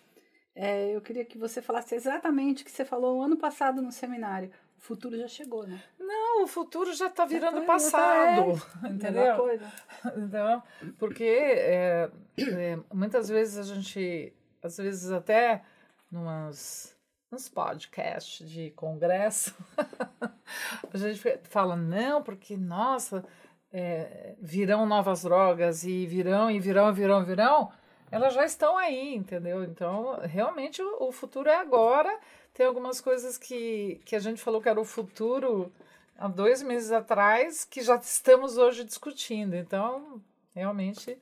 é, 0.54 0.94
eu 0.94 1.00
queria 1.00 1.24
que 1.24 1.38
você 1.38 1.62
falasse 1.62 1.94
exatamente 1.94 2.62
o 2.62 2.66
que 2.66 2.70
você 2.70 2.84
falou 2.84 3.22
ano 3.22 3.36
passado 3.36 3.80
no 3.80 3.92
seminário. 3.92 4.50
O 4.76 4.80
futuro 4.80 5.16
já 5.16 5.28
chegou, 5.28 5.66
né? 5.66 5.82
Não, 5.98 6.44
o 6.44 6.46
futuro 6.46 6.92
já 6.94 7.06
está 7.06 7.24
virando 7.24 7.60
já 7.60 7.60
tá, 7.60 7.66
passado. 7.66 8.54
Já 8.54 8.80
tá, 8.80 8.88
é, 8.88 8.90
entendeu? 8.90 9.36
Coisa. 9.36 9.72
Então, 10.16 10.62
porque 10.98 11.24
é, 11.24 12.10
é, 12.38 12.78
muitas 12.92 13.28
vezes 13.28 13.58
a 13.58 13.74
gente, 13.74 14.32
às 14.62 14.76
vezes 14.76 15.10
até 15.10 15.62
numas, 16.10 16.96
nos 17.30 17.48
podcasts 17.48 18.48
de 18.48 18.70
congresso, 18.70 19.54
a 20.92 20.96
gente 20.96 21.20
fala, 21.44 21.76
não, 21.76 22.22
porque, 22.22 22.56
nossa, 22.56 23.24
é, 23.72 24.34
virão 24.40 24.86
novas 24.86 25.22
drogas 25.22 25.84
e 25.84 26.06
virão, 26.06 26.50
e 26.50 26.58
virão, 26.58 26.92
virão, 26.92 27.24
virão, 27.24 27.72
elas 28.10 28.34
já 28.34 28.44
estão 28.44 28.76
aí, 28.76 29.14
entendeu? 29.14 29.62
Então, 29.64 30.18
realmente, 30.22 30.82
o, 30.82 31.08
o 31.08 31.12
futuro 31.12 31.48
é 31.48 31.56
agora. 31.56 32.18
Tem 32.54 32.66
algumas 32.66 33.00
coisas 33.00 33.36
que, 33.36 34.00
que 34.04 34.16
a 34.16 34.18
gente 34.18 34.40
falou 34.40 34.60
que 34.62 34.68
era 34.68 34.80
o 34.80 34.84
futuro 34.84 35.70
há 36.16 36.26
dois 36.26 36.62
meses 36.62 36.90
atrás, 36.90 37.64
que 37.64 37.82
já 37.82 37.96
estamos 37.96 38.56
hoje 38.56 38.82
discutindo. 38.82 39.54
Então, 39.54 40.22
realmente, 40.54 41.18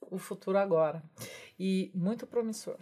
o 0.00 0.18
futuro 0.18 0.58
agora. 0.58 1.02
E 1.58 1.90
muito 1.94 2.26
promissor. 2.26 2.78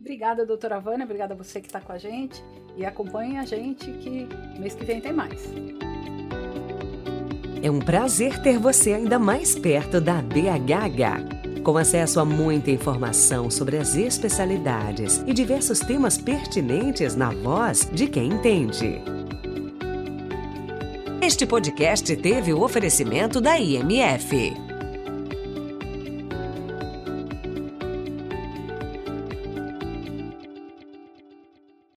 Obrigada, 0.00 0.46
doutora 0.46 0.80
Vânia. 0.80 1.04
Obrigada 1.04 1.34
a 1.34 1.36
você 1.36 1.60
que 1.60 1.66
está 1.66 1.80
com 1.80 1.92
a 1.92 1.98
gente. 1.98 2.42
E 2.76 2.84
acompanhe 2.84 3.36
a 3.36 3.44
gente 3.44 3.90
que 3.92 4.26
mês 4.58 4.74
que 4.74 4.84
vem 4.84 5.00
tem 5.00 5.12
mais. 5.12 5.52
É 7.62 7.70
um 7.70 7.78
prazer 7.78 8.40
ter 8.40 8.58
você 8.58 8.94
ainda 8.94 9.18
mais 9.18 9.54
perto 9.54 10.00
da 10.00 10.22
BHH. 10.22 11.60
Com 11.62 11.76
acesso 11.76 12.18
a 12.18 12.24
muita 12.24 12.70
informação 12.70 13.50
sobre 13.50 13.76
as 13.76 13.94
especialidades 13.94 15.22
e 15.26 15.34
diversos 15.34 15.80
temas 15.80 16.16
pertinentes 16.16 17.14
na 17.14 17.30
voz 17.30 17.86
de 17.92 18.06
quem 18.06 18.32
entende. 18.32 19.02
Este 21.20 21.44
podcast 21.44 22.16
teve 22.16 22.54
o 22.54 22.62
oferecimento 22.62 23.42
da 23.42 23.58
IMF. 23.60 24.69